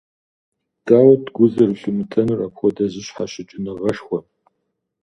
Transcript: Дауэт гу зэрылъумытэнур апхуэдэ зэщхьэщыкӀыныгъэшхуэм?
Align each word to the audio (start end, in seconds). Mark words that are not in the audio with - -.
Дауэт 0.85 1.25
гу 1.35 1.45
зэрылъумытэнур 1.53 2.39
апхуэдэ 2.47 2.85
зэщхьэщыкӀыныгъэшхуэм? 2.93 4.25